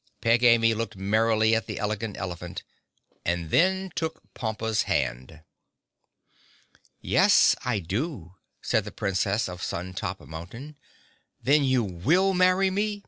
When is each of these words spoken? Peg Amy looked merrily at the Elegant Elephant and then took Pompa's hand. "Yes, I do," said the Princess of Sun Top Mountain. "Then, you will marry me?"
Peg 0.19 0.41
Amy 0.43 0.73
looked 0.73 0.95
merrily 0.95 1.53
at 1.53 1.67
the 1.67 1.77
Elegant 1.77 2.17
Elephant 2.17 2.63
and 3.23 3.51
then 3.51 3.91
took 3.93 4.33
Pompa's 4.33 4.85
hand. 4.89 5.43
"Yes, 6.99 7.55
I 7.63 7.77
do," 7.77 8.33
said 8.63 8.83
the 8.83 8.91
Princess 8.91 9.47
of 9.47 9.61
Sun 9.61 9.93
Top 9.93 10.19
Mountain. 10.19 10.75
"Then, 11.43 11.63
you 11.63 11.83
will 11.83 12.33
marry 12.33 12.71
me?" 12.71 12.99